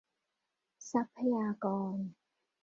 [0.91, 1.97] ทรัพยากร